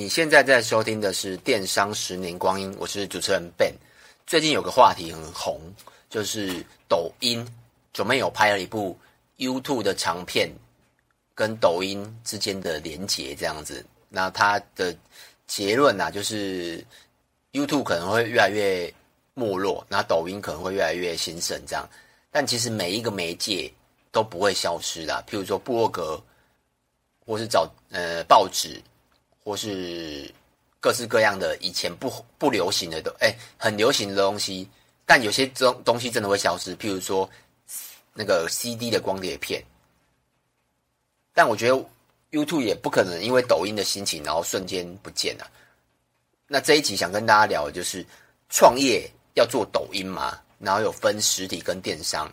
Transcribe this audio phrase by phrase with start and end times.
[0.00, 3.74] 你现在在收听的是《电商十年光阴》，我是主持人 Ben。
[4.26, 5.60] 最近有个话题很红，
[6.08, 7.46] 就是抖音
[7.92, 8.98] 准备有拍了一部
[9.36, 10.50] YouTube 的长片，
[11.34, 13.84] 跟抖音之间的连结这样子。
[14.08, 14.96] 那它的
[15.46, 16.82] 结论啊，就是
[17.52, 18.90] YouTube 可能会越来越
[19.34, 21.86] 没落，那抖音可能会越来越兴盛这样。
[22.30, 23.70] 但其实每一个媒介
[24.10, 26.18] 都不会消失的，譬如说布洛格，
[27.26, 28.80] 或是找呃报纸，
[29.50, 30.32] 或是
[30.78, 34.68] 各式各样的以前不不流行的都哎很流行的东西，
[35.04, 37.28] 但有些东东西真的会消失，譬如说
[38.14, 39.60] 那个 CD 的光碟片。
[41.32, 41.74] 但我觉得
[42.30, 45.50] YouTube 也不可能因为抖音的心情，然后瞬间不见了。
[46.46, 48.06] 那这一集想跟大家聊的就是
[48.50, 50.40] 创业要做抖音吗？
[50.60, 52.32] 然后有分实体跟电商，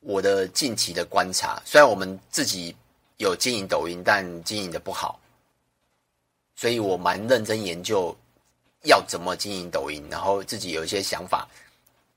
[0.00, 2.74] 我的近期的观察，虽然我们自己
[3.18, 5.19] 有经营抖音，但经营的不好，
[6.60, 8.14] 所以我蛮认真研究
[8.82, 11.48] 要怎么经营抖音，然后自己有一些想法，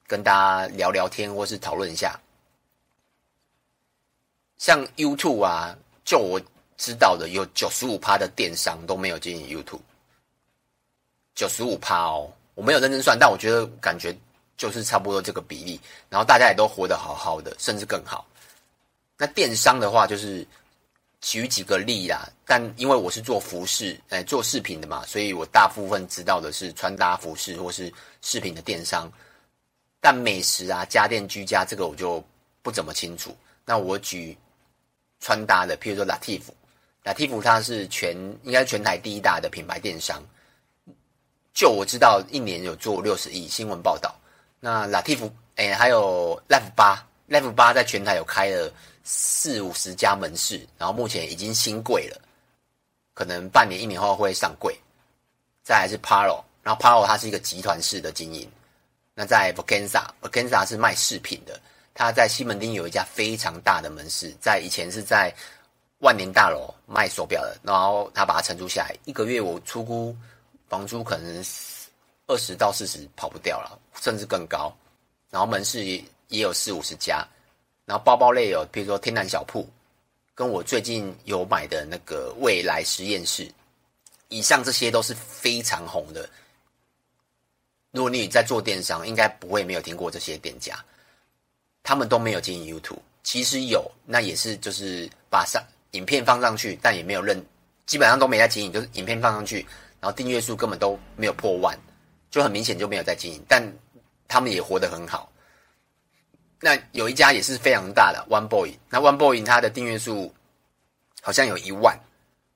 [0.05, 2.19] 跟大家聊聊天或是讨论一下。
[4.57, 6.41] 像 YouTube 啊，就我
[6.75, 9.79] 知道的，有九十五趴的电商都没有经营 YouTube，
[11.35, 14.13] 九十五趴哦，我没有认真算，但我觉得感觉。
[14.55, 18.23] 就是差不多这个比例，然后大家也都活得好好的，甚至更好。
[19.17, 20.47] 那电商的话，就是
[21.23, 22.29] 举几个例啦。
[22.45, 29.11] 但因为我是做服饰，哎，做饰品的嘛，所以我大部分知道的是穿搭服饰或是饰品的电商。
[29.99, 32.21] 但美食啊、家电、居家这个我就
[32.61, 33.35] 不怎么清楚。
[33.65, 34.37] 那我举
[35.21, 40.21] 穿搭的，譬如说 Latif，Latif 它是全应该全台第一大的品牌电商。
[41.53, 44.13] 就我知道，一年有做六十亿新闻报道。
[44.59, 48.69] 那 Lativ，哎，还有 Life 八，Life 八在全台有开了
[49.03, 52.21] 四五十家门市，然后目前已经新柜了，
[53.13, 54.77] 可能半年一年后会上柜。
[55.63, 58.49] 再来是 Paro，然后 Paro 它是一个集团式的经营。
[59.13, 61.59] 那在 Voganza，Voganza 是卖饰品的，
[61.93, 65.33] 它在西门町有一家非常大的门市，在以前是在
[65.99, 70.15] 万年大楼卖手表的，然后他把它承租下来，一个月我出估
[70.67, 71.43] 房租可能。
[72.25, 74.73] 二十到四十跑不掉了，甚至更高。
[75.29, 75.97] 然后门市也
[76.29, 77.27] 也有四五十家，
[77.85, 79.67] 然后包包类有，比如说天南小铺，
[80.33, 83.47] 跟我最近有买的那个未来实验室，
[84.29, 86.29] 以上这些都是非常红的。
[87.91, 90.83] 如果你在做电商，应该不会没有听过这些店家，
[91.83, 97.45] 他们都没有经营 YouTube，其实有，那也是就是把上影片放上去，但也没有认，
[97.85, 99.65] 基本上都没在经营，就是影片放上去，
[99.99, 101.77] 然后订阅数根本都没有破万。
[102.31, 103.63] 就很明显就没有在经营，但
[104.27, 105.31] 他们也活得很好。
[106.65, 110.33] 那有一家也是非常大的 One Boy，那 One Boy 它的订阅数
[111.21, 111.99] 好像有一万，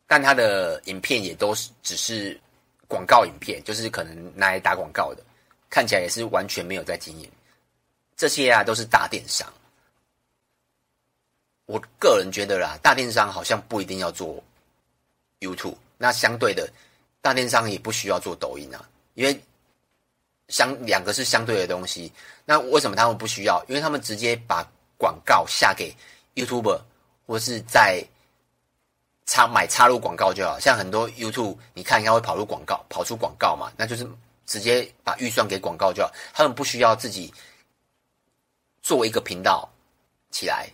[0.08, 2.40] 但它的影片也都是只是
[2.88, 5.22] 广告影片，就是可能拿来打广告的，
[5.70, 7.30] 看起来也是完全没有在经营。
[8.16, 9.46] 这些啊都是大电商。
[11.66, 14.42] 我个人觉得啦，大电商好像不一定要做
[15.42, 16.72] YouTube，那相对的，
[17.20, 19.38] 大电商也不需要做抖音啊，因为。
[20.48, 22.12] 相两个是相对的东西，
[22.46, 23.64] 那为什么他们不需要？
[23.68, 24.66] 因为他们直接把
[24.98, 25.94] 广告下给
[26.36, 26.80] YouTube，
[27.26, 28.04] 或是在
[29.26, 30.60] 插买插入广告就好。
[30.60, 34.08] 像很多 YouTube，你看应该会跑入广告，跑出广告嘛，那就是
[34.46, 36.12] 直接把预算给广告就好。
[36.34, 37.34] 他们不需要自己
[38.82, 39.70] 做一个频道
[40.32, 40.70] 起来。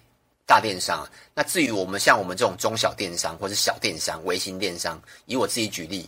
[0.46, 6.08] 大电商，那至于我们像我们这种中小电商或是小电商、微型电商，以我自己举例。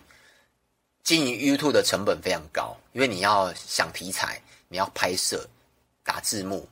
[1.06, 5.48] 经营 YouTube 的成本非常高，因为你要想题材，你要拍摄、
[6.04, 6.68] 打字幕，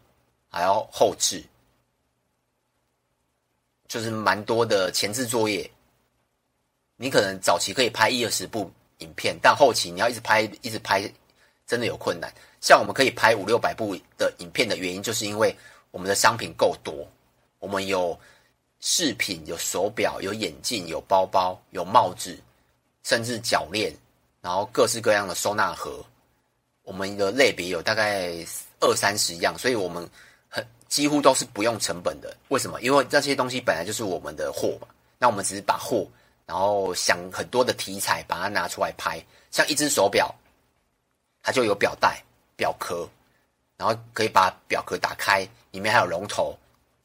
[0.49, 1.43] 还要后制，
[3.87, 5.69] 就是蛮多的前置作业。
[6.95, 11.01] 你可能早期可以拍一二十部影片，但后期你要一直拍、一直拍，
[11.67, 12.33] 真的有困难。
[12.59, 15.55] 像我们可以拍五六百部的影片的原因，就是因为
[15.91, 17.07] 我们的商品够多，
[17.59, 18.19] 我们有
[18.79, 22.35] 饰品、有手表、有眼镜、有包包、有帽子，
[23.03, 23.95] 甚至脚链。
[24.43, 26.05] 然后各式各样的收纳盒，
[26.81, 28.33] 我们的类别有大概
[28.81, 30.05] 二三十样，所以我们
[30.49, 32.35] 很几乎都是不用成本的。
[32.49, 32.81] 为什么？
[32.81, 34.87] 因为这些东西本来就是我们的货嘛。
[35.17, 36.05] 那我们只是把货，
[36.45, 39.23] 然后想很多的题材把它拿出来拍。
[39.49, 40.35] 像一只手表，
[41.41, 42.21] 它就有表带、
[42.57, 43.07] 表壳，
[43.77, 46.53] 然后可以把表壳打开，里面还有龙头、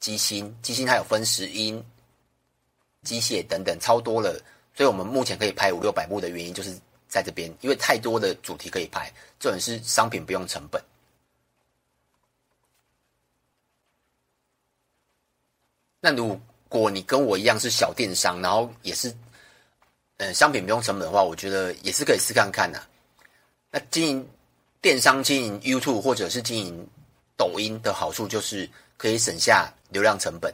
[0.01, 1.81] 机芯，机芯它有分石英、
[3.03, 4.33] 机械等等，超多了。
[4.75, 6.77] 所以我们目前可以拍五六百部的原因就是。
[7.09, 10.81] 在这边，因为太多的主题可以拍，这种是商品不用成本。
[15.99, 16.39] 那如
[16.69, 19.13] 果你跟我一样是小电商，然后也是
[20.17, 22.81] 呃商品不用成本的话，我觉得也是可以试看看的。
[23.71, 24.29] 那经营
[24.79, 26.87] 电商、经营 YouTube 或者是经营
[27.35, 30.53] 抖音的好处就是可以省下流量成本，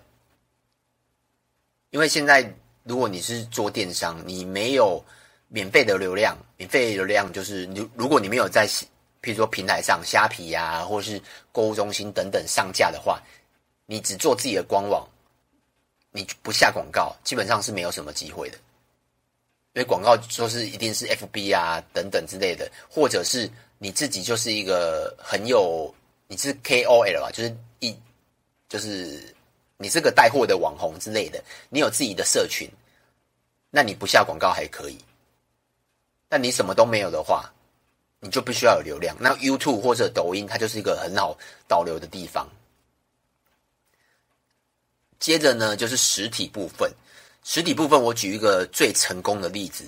[1.91, 2.51] 因为现在
[2.83, 5.03] 如果你是做电商，你没有
[5.47, 11.21] 免费的流量，免费流量就是你如果你没有在譬如说平台上虾皮呀、啊，或是
[11.51, 13.21] 购物中心等等上架的话，
[13.85, 15.07] 你只做自己的官网。
[16.11, 18.57] 你不下广告，基本上是没有什么机会的，
[19.73, 25.93] 因为广告说是一定是 FB 啊等等之类的，或者是你自己就是一个很有，
[26.29, 27.93] 你是 KOL 啊，就是一
[28.69, 29.35] 就是
[29.75, 32.69] 你是个带货的网红之类的，你有自己的社群，
[33.69, 34.97] 那你不下广告还可以，
[36.35, 37.49] 但你什么都没有的话，
[38.19, 39.15] 你就必须要有流量。
[39.17, 41.33] 那 YouTube 或者抖音，它就是一个很好
[41.65, 42.45] 导流的地方。
[45.17, 46.91] 接着呢，就是实体部分。
[47.45, 49.85] 实体部分，我举一个最成功的例子。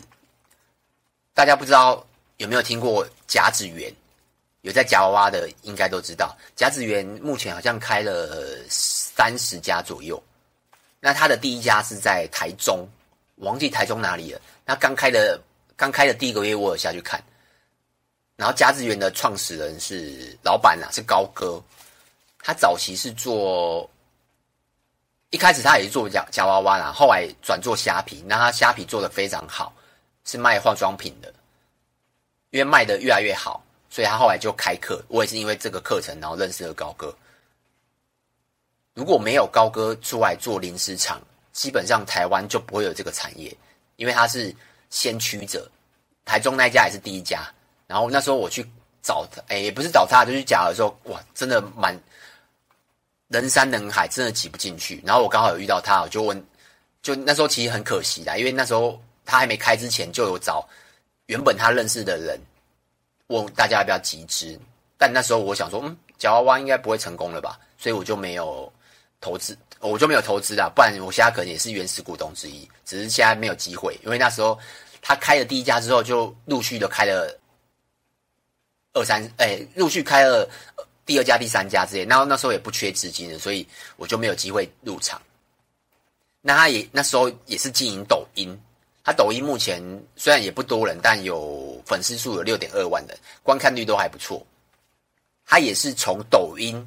[1.33, 2.07] 大家不知道
[2.37, 3.93] 有没有听过甲子园？
[4.61, 6.33] 有在夹娃娃的，应该都知道。
[6.55, 10.23] 甲子园目前好像开了三十家左右。
[11.01, 12.87] 那他的第一家是在台中，
[13.35, 14.39] 忘记台中哪里了。
[14.65, 15.37] 那刚开的，
[15.77, 17.23] 刚开的第一个月，我有下去看。
[18.35, 21.61] 然后家之源的创始人是老板啊，是高哥。
[22.39, 23.89] 他早期是做。
[25.29, 29.73] 一开始他也是做夹夹娃娃啦，后来转做虾皮，那他虾皮做的非常好，
[30.23, 31.33] 是卖化妆品的，
[32.51, 35.03] 因为卖的越来越好，所以他后来就开课。
[35.09, 37.13] 我也是因为这个课程，然后认识了高哥。
[38.93, 41.21] 如果没有高哥出来做零食厂，
[41.51, 43.55] 基本上台湾就不会有这个产业，
[43.97, 44.55] 因为他是
[44.89, 45.69] 先驱者。
[46.25, 47.47] 台中那家也是第一家，
[47.87, 48.65] 然后那时候我去
[49.01, 51.97] 找他，哎，也不是找他，就去假的时候，哇，真的蛮。
[53.29, 55.03] 人山人海，真的挤不进去。
[55.05, 56.41] 然后我刚好有遇到他，我就问，
[57.01, 60.65] 就那时候其实很可惜啦，因为那时候他还没开之前，就有找
[61.25, 62.39] 原本他认识的人
[63.27, 64.57] 问大家要不要集资。
[64.97, 68.71] 但那时候我想说，嗯，夹娃娃应该不会成功了吧，所以我就没有
[69.19, 70.71] 投资，我就没有投资啦。
[70.73, 74.57] 不然我现在可能也是原始股东之一，只是现在没有机会，因为那时候
[75.01, 77.39] 他开了第一家之后，就陆续的开了
[78.93, 80.49] 二三，哎，陆续开了。
[81.07, 83.65] 第二家、第三家之类，然后那时候也不缺资金的，所以
[83.95, 85.21] 我就没有机会入场。
[86.41, 88.53] 那他也那时候也是经营抖音，
[89.05, 89.81] 他抖音目前
[90.17, 94.45] 虽然也不多人，但有粉丝数有六点二万人，观看率都还不错。
[95.45, 96.85] 他也是从抖音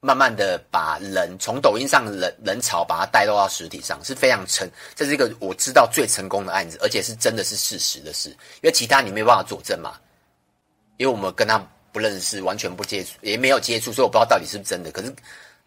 [0.00, 9.98] 慢慢的把人从抖音上人人潮把他带到到实体上，是非常成，这是一个我知道最成功的案子，而且是真的是事实的事，因为其他你没有办法佐证嘛，
[10.96, 11.64] 因为我们跟他。
[11.90, 14.92] 不认识，完全不接触，也没有接触，所以我不知道到底是不是真的。
[14.92, 15.12] 可是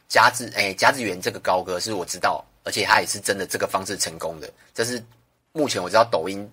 [0.07, 4.47] 夹子哎，夹子园这个高哥是我知道，而且他也是真的这个方式成功的。
[4.71, 5.03] 这是
[5.51, 6.47] 目前我知道抖音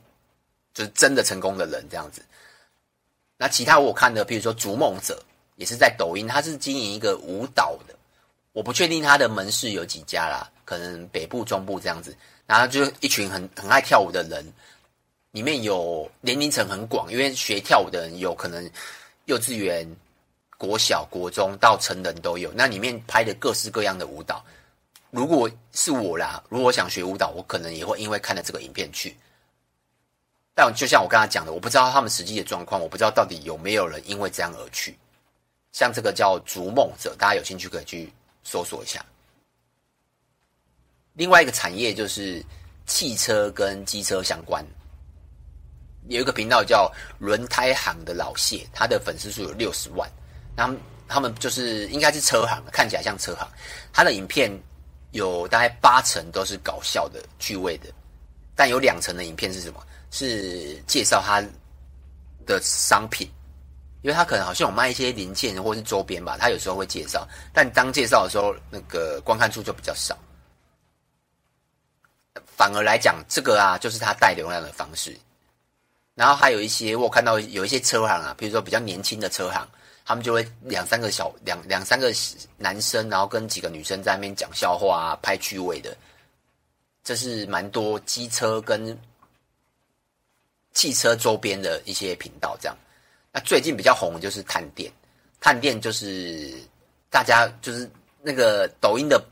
[0.72, 2.22] 就是真的成功的人这样子。
[3.36, 5.22] 那其他我看的，比如说逐梦者
[5.58, 7.94] 也是在抖音，他是经营一个舞蹈的，
[8.52, 12.16] 我不确定他的门市有几家啦，可能北部、中部这样子。
[12.46, 14.50] 然后就一群很很爱跳舞的人，
[15.32, 18.66] 里面有年龄层很广，因为学跳舞的人有可能。
[19.28, 19.86] 幼稚园、
[20.56, 24.42] 国小、国中到成人都有，那里面拍的各式各样的舞蹈。
[25.10, 29.14] 如果是我啦，如果我想学舞蹈，我可能也会因为看了这个影片去。
[30.54, 34.96] 但就像我刚才讲的，我不知道他们实际的状况，我不知道到底有没有人因为这样而去。
[35.78, 39.00] 像这个叫逐梦者，大家有兴趣可以去搜索一下。
[41.12, 42.44] 另外一个产业就是
[42.84, 44.66] 汽车跟机车相关。
[46.08, 50.10] 有一个频道叫轮胎行的老谢，他的粉丝数有六十万。
[50.56, 53.48] 他们他们就是应该是车行，看起来像车行。
[53.92, 54.50] 他的影片
[55.12, 57.88] 有大概八成都是搞笑的、趣味的，
[58.56, 59.80] 但有两成的影片是什么？
[60.10, 61.40] 是介绍他
[62.46, 63.30] 的商品，
[64.02, 66.36] 因为他可能好像有卖一些零件或是周边吧。
[66.38, 70.16] 他有时候会介绍，但当介绍的时候，那个观看数就比较少。
[72.46, 75.16] 反而来讲，这个啊，就是他带流量的方式。
[76.14, 79.68] 然后还有一些，我看到有一些车行啊，比如说比较年轻的车行，
[80.04, 82.12] 他们就会两三个小两两三个
[82.56, 85.96] 男生，然后跟几个女生在那边讲笑话啊，拍趣味的。
[87.04, 88.98] 这是蛮多机车跟
[90.72, 92.76] 汽车周边的一些频道这样。
[93.40, 94.92] 最近比较红的就是探店，
[95.40, 96.54] 探店就是
[97.10, 97.90] 大家就是
[98.22, 99.22] 那个抖音的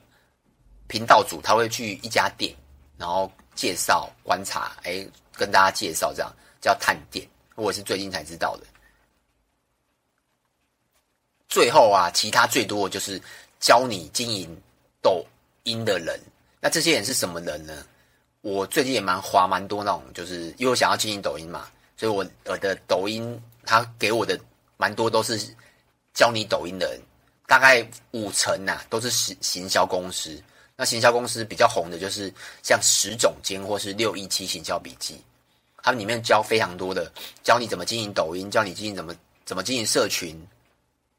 [0.87, 2.55] 频道主，他会去一家店，
[2.97, 6.33] 然后介绍观察，哎，跟大家介绍这样。
[6.59, 8.65] 叫探店，我是最近才知道的。
[11.49, 13.23] 最后啊，其他最多的就是
[13.61, 14.51] 教你经营
[15.01, 15.25] 抖
[15.63, 16.19] 音的人。
[16.61, 17.87] 那这些人是什么人呢？
[18.41, 24.39] 我最近也蛮滑蛮多那种，就是因为我想要经营抖音嘛，所以我我的抖音他给我的
[24.79, 25.39] 蛮多都是
[26.15, 27.03] 教你抖音的人，
[27.47, 30.43] 大概五成呐、都是行行销公司。
[30.77, 32.33] 那行销公司比较红的就是
[32.63, 35.21] 像十总监或是六一七行销笔记，
[35.83, 40.41] 他们里面教非常多的，教你怎么经营抖音，教你经营怎么怎么经营社群。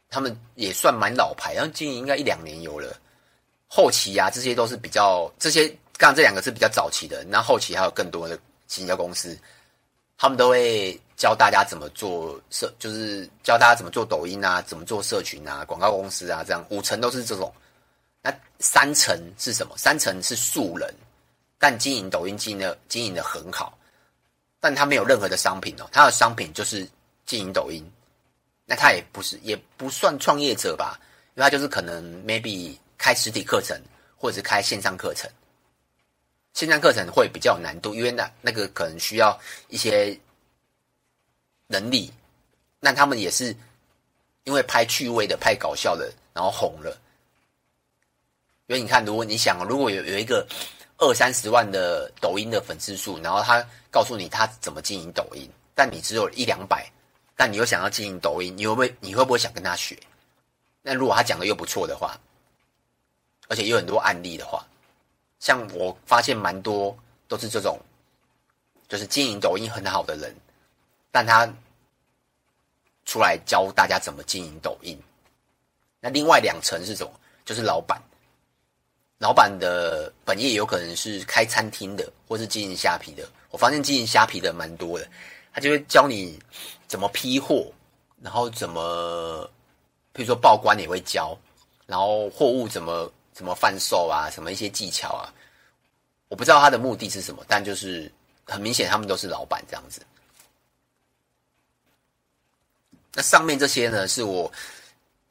[0.10, 2.98] 他们也算蛮老牌，然后经营应该一两年有了。
[3.68, 7.26] 后期啊，这些都是比较这些，刚刚这两个是比较早期的。
[7.26, 9.38] 那后期还有更多的行销公司，
[10.18, 17.54] 他们都会教大家怎么做社，就是教大家怎么做抖音啊，怎么做社群啊，广告公司啊，这样五成都是这种。
[18.22, 19.78] 那三成是什么？
[19.78, 20.92] 三成是素人，
[21.60, 23.78] 但经营抖音经营的经营的很好，
[24.60, 26.88] 但他没有任何的商品哦，他的商品就是
[27.26, 27.84] 经营抖音。
[28.66, 31.00] 那他也不是，也不算创业者吧，
[31.36, 33.80] 因为他就是可能 maybe 开实体课程，
[34.18, 35.30] 或者是开线上课程。
[36.58, 40.20] 线上课程会比较有难度，因为那那个可能需要一些
[41.68, 42.12] 能力。
[42.80, 43.56] 那他们也是
[44.44, 46.98] 因为拍趣味的、拍搞笑的，然后红了。
[48.66, 50.48] 因为你看，如果你想，如果有有一个
[50.98, 56.92] 二三十万的抖音的粉丝数，然后他告诉你他怎么经营抖音，但你只有一两百。
[57.36, 59.96] 但你又想要经营抖音，你会不会你会不会想跟他学？
[60.82, 62.20] 那如果他讲的又不错的话，
[63.48, 64.66] 而且有很多案例的话，
[65.40, 67.80] 像我发现蛮多都是这种，
[68.88, 70.36] 就是经营抖音很好的人，
[71.12, 71.48] 但他
[73.06, 74.98] 出来教大家怎么经营抖音。
[76.00, 77.12] 那另外两层是什么？
[77.46, 78.02] 就是老板，
[79.20, 83.28] 老板的本业有可能是开餐厅的，或是经营虾皮的。
[83.50, 85.08] 我发现经营虾皮的蛮多的。
[85.54, 86.38] 他就会教你
[86.88, 87.66] 怎么批货，
[88.22, 89.50] 然后怎么，
[90.14, 91.36] 比如说报关也会教，
[91.88, 95.32] 然后货物怎么什么贩售啊，什么一些技巧啊，
[96.28, 98.12] 我不知道他的目的是什么，但就是
[98.44, 100.02] 很明显他们都是老板这样子。
[103.14, 104.52] 那上面这些呢，是我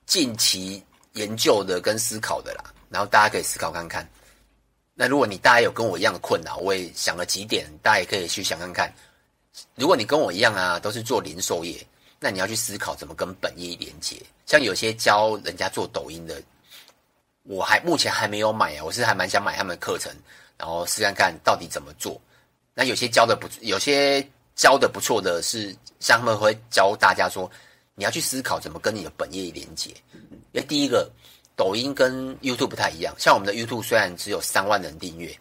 [0.07, 0.83] 近期
[1.15, 4.09] 研究的跟思考的啦，然后大家可以思考看看。
[4.95, 8.93] 那如果你大家有跟我一样的困扰，我也想了几点，大家也可以去想看看。
[9.75, 11.87] 如果你跟我一样啊，都是做零售业，
[12.21, 14.17] 那你要去思考怎么跟本业连接。
[14.47, 16.43] 像有些教人家做抖音的，
[17.47, 20.13] 我还目前还没有买啊，我是还蛮想买他们的课程，
[20.59, 22.21] 然后试看看到底怎么做。
[22.75, 27.51] 那有些教的不，有些教的不错的是，像他们会教大家说，
[27.95, 29.91] 你要去思考怎么跟你的本业连接。
[30.53, 31.11] 因为第一个，
[31.55, 35.35] 抖音跟 YouTube 不太一样，像我们的 YouTube 虽然只有三万人订阅，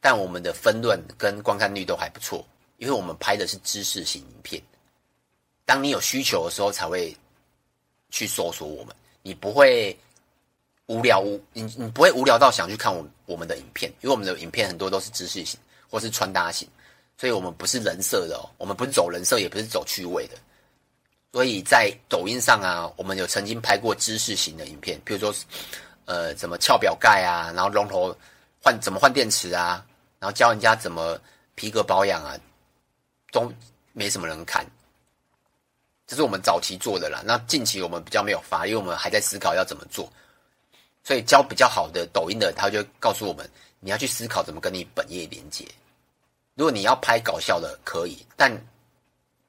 [0.00, 2.44] 但我们的分论跟观看率都还不错。
[2.78, 4.60] 因为我们拍的是知识型影片，
[5.64, 7.16] 当你有需求的时候才会
[8.10, 9.96] 去搜索我们，你不会
[10.86, 16.68] 无聊无你你不会无聊到想去看我我们的影片，因为我们的影片很多都是知识型或是穿搭型，
[17.18, 20.36] 所以我们不是人设的哦，我们不是走人设，也不是走趣味的，
[21.32, 25.34] 所以在抖音上啊，我们有曾经拍过知识型的影片，比如说
[26.04, 28.16] 呃怎么撬表盖啊，然后龙头
[28.62, 29.84] 换怎么换电池啊，
[30.18, 31.18] 然后教人家怎么
[31.54, 32.36] 皮革保养啊。
[33.34, 33.52] 都
[33.92, 34.64] 没什么人看，
[36.06, 37.20] 这是我们早期做的啦。
[37.24, 40.08] 那近期我们比较没有发，因为我们还在思考要怎么做。
[41.04, 45.64] 所以教比较好的抖音的，他就告诉我们，你要去思考怎么跟你本业连接。
[46.54, 48.50] 如果你要拍搞笑的，可以；但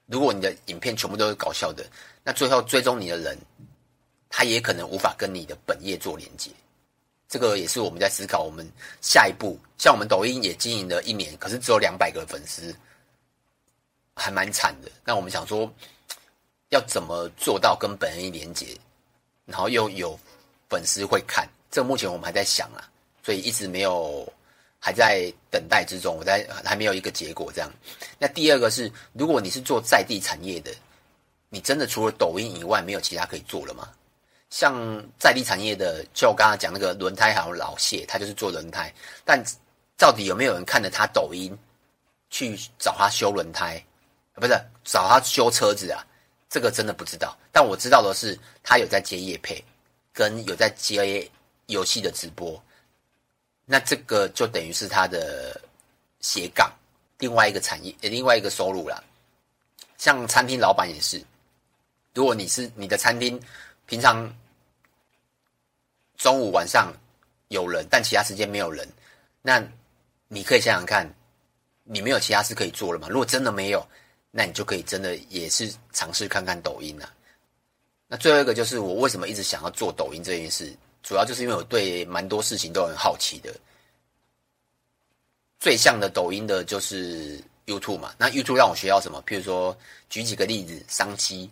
[0.06, 1.86] 如果你的影片全部都是搞笑的，
[2.24, 3.36] 那最后追踪你的人，
[4.30, 6.52] 他也可能无法跟你的本业做连接。
[7.28, 8.70] 这个也是我们在思考，我们
[9.02, 12.76] 下一步，像我们抖音也经营了一年，可是只有两百个粉丝。
[14.18, 15.70] 还蛮惨的，那我们想说，
[16.70, 18.68] 要怎么做到跟本人连接，
[19.46, 20.18] 然后又有
[20.70, 21.48] 粉丝会看？
[21.72, 22.88] 这个目前我们还在想啊，
[23.24, 24.32] 所以一直没有，
[24.80, 26.16] 还在等待之中。
[26.16, 27.70] 我在还没有一个结果这样。
[28.18, 30.72] 那第二个是，如果你是做在地产业的，
[31.50, 33.90] 你真的除了抖音以外，没有其他可以做了吗？
[34.50, 38.94] 像在地产业的，就我刚刚讲那个轮胎还有老谢，他就是做轮胎，
[39.26, 39.44] 但
[39.98, 41.58] 到底有没有人看着他抖音
[42.30, 43.84] 去找他修轮胎？
[44.36, 44.54] 不是
[44.84, 46.06] 找他修车子啊，
[46.50, 47.38] 这个真的不知道。
[47.52, 49.64] 但我知道的是，他有在接业配，
[50.16, 51.30] 跟有在接
[51.68, 52.60] 游戏的直播。
[53.66, 55.62] 那这个就等于是他的
[56.22, 56.72] 斜杠，
[57.20, 59.04] 另外一个产业，另外一个收入啦。
[59.98, 61.22] 像餐厅老板也是，
[62.14, 63.40] 如果你是你的餐厅，
[63.86, 64.34] 平常
[66.16, 66.92] 中午晚上
[67.50, 68.88] 有人，但其他时间没有人，
[69.42, 69.62] 那
[70.30, 71.14] 你可以想想看，
[71.84, 73.08] 你没有其他事可以做了吗？
[73.10, 73.86] 如果真的没有。
[74.38, 77.10] 那你就可以真的也是尝试看看抖音了。
[78.08, 80.72] 那最后一个就是我为什么一直想要做抖音这件事，
[81.02, 83.54] 主要就是因为我对蛮多事情都很好奇的。
[85.60, 88.14] 最像的抖音的就是 YouTube 嘛。
[88.18, 89.24] 那 YouTube 让我学到什么？
[89.26, 89.76] 譬如说，
[90.10, 91.50] 举几个例子，商机。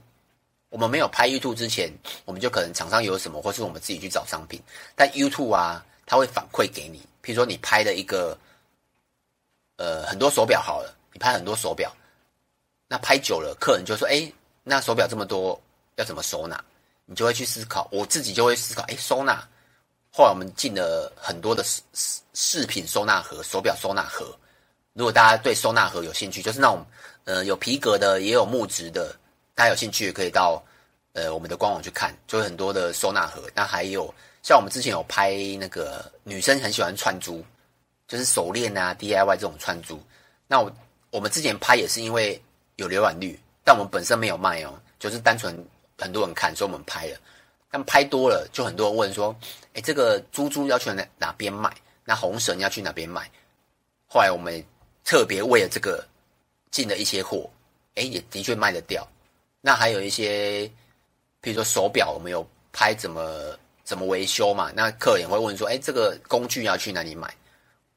[0.69, 1.91] 我们没有拍 YouTube 之前，
[2.25, 4.59] 我们就可能厂商有什么，或是我们自己去找商品。
[4.95, 6.99] 但 YouTube 啊，它会反馈给你。
[7.23, 8.35] 譬如说，你拍的一个，
[9.77, 11.95] 呃，很多手表好了，你拍很多手表，
[12.87, 14.31] 那拍久了，客人就说：“哎，
[14.63, 15.61] 那手表这么多，
[15.95, 16.63] 要怎么收纳？”
[17.05, 17.87] 你就会去思考。
[17.91, 19.45] 我自己就会思考：哎，收纳。
[20.11, 21.81] 后来我们进了很多的饰
[22.33, 24.33] 饰品收纳盒、手表收纳盒。
[24.93, 26.85] 如果大家对收纳盒有兴趣，就是那种，
[27.23, 29.15] 呃，有皮革的，也有木质的。
[29.55, 30.63] 大家有兴趣也可以到
[31.13, 33.43] 呃我们的官网去看，就有很多的收纳盒。
[33.53, 37.43] 那还有像我们之前有拍那个女生很喜欢串珠，
[38.07, 39.99] 就是手链啊 DIY 这种串珠。
[40.47, 40.71] 那我
[41.09, 42.41] 我们之前拍也是因为
[42.75, 45.53] 有浏览率，但我们本身没有卖哦，就是单纯
[45.97, 47.17] 很多人看，所以我们拍了。
[47.69, 49.35] 但拍多了，就很多人问说
[49.73, 51.73] ：“哎，这个珠珠要去哪哪边买？
[52.05, 53.29] 那红绳要去哪边买？”
[54.07, 54.63] 后来我们
[55.03, 56.05] 特别为了这个
[56.69, 57.49] 进了一些货，
[57.95, 59.07] 哎，也的确卖得掉。
[59.59, 60.71] 那还有一些，
[61.41, 64.71] 比如说手表，我们有拍怎么怎么维修嘛？
[64.75, 67.33] 那客人会问说：“哎，这个工具要去哪里买？”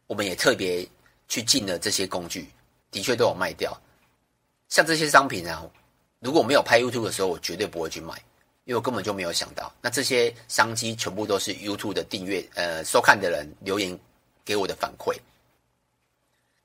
[0.06, 0.88] 我们也特别
[1.28, 2.48] 去进了这些工具，
[2.90, 3.78] 的确都有卖掉。
[4.68, 5.68] 像这些商品啊，
[6.20, 8.14] 如果没有拍 YouTube 的时候，我绝对不会去买，
[8.64, 9.72] 因为我根本就没有想到。
[9.80, 13.98] 那这些商机全部都是 YouTube 的订阅呃收看的人留言
[14.44, 15.14] 给我的反馈。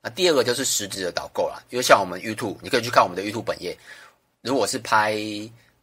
[0.00, 3.78] 那第二个就是实质的导购啦，因为像我们 YouTube，你可以去看我们的 YouTube 本页。
[4.40, 5.16] 如果是拍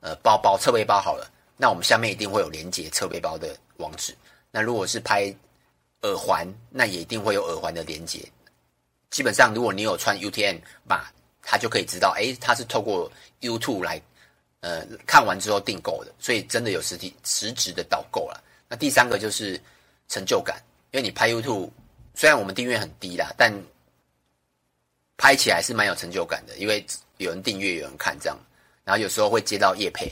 [0.01, 4.13] 呃包包侧背包好了，那我们下面一定会有连接侧背包的网址。
[4.51, 5.33] 那如果是拍
[6.01, 8.19] 耳环，那也一定会有耳环的连接。
[9.09, 10.57] 基本上，如果你有穿 UTM
[10.87, 14.01] 吧，他就可以知道，哎，他是透过 YouTube 来
[14.61, 18.43] 呃看完之后订购的，所以真的有实体实质的导购了。
[18.67, 19.59] 那第三个就是
[20.07, 21.69] 成就感，因为你拍 YouTube，
[22.13, 23.53] 虽然我们订阅很低啦，但
[25.17, 26.85] 拍起来是蛮有成就感的，因为
[27.17, 28.37] 有人订阅，有人看这样。
[28.85, 30.11] 然后有时候会接到业配，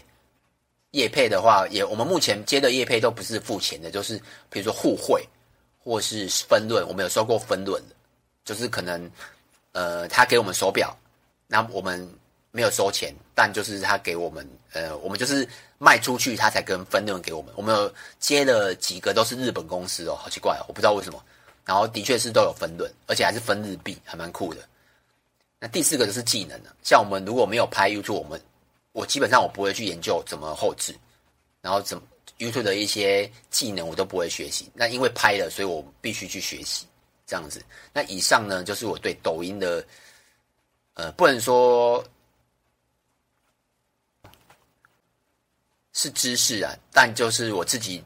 [0.92, 5.28] 业配的话也，我们目前接的业配都不是付钱的，就是比如说互惠
[5.80, 7.96] 或是分润，我们有收过分润的，
[8.44, 9.10] 就是可能
[9.72, 10.96] 呃他给我们手表，
[11.48, 12.08] 那我们
[12.52, 21.24] 没有收钱，但就是他给我们呃我们就是卖出去他才跟分润给我们，我们接了几个都是日本公司哦，好奇怪哦，我不知道为什么，
[21.66, 24.62] 然后的确是都有分润，而且还是分日币，还蛮酷的。
[25.60, 28.40] 那第四个就是技能了，像我们如果没有拍 YouTube，我们
[28.92, 30.96] 我基本上我不会去研究怎么后置，
[31.62, 32.04] 然后怎么
[32.38, 34.70] YouTube 的一些技能我都不会学习。
[34.74, 36.86] 那因为拍了，所以我必须去学习
[37.26, 37.64] 这样子。
[37.94, 39.84] 那以上呢，就是我对抖音的，
[40.98, 42.04] 呃，不能说
[45.94, 48.04] 是知识啊，但就是我自己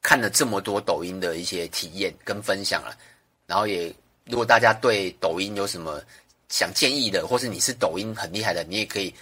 [0.00, 2.96] 看了这么多抖音的一些体验跟分享了。
[3.46, 6.02] 然后也，如果大家对抖音有什么
[6.48, 9.14] 想建议的，或是你是抖音很厉害的，你也可以。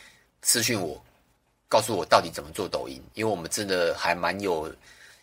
[0.43, 0.99] 私讯我，
[1.69, 4.73] 告诉我到底怎么做抖音，因为我们真的还蛮有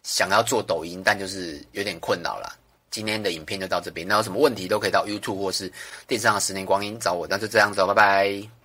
[0.04, 2.56] 想要做抖音，但就是有点困扰啦。
[2.90, 5.72] 今天的影片就到这边，那有什么问题都可以到 YouTube 或是
[6.08, 7.28] 电商的十年光阴找我。
[7.30, 8.57] 那就这样子哦，拜拜。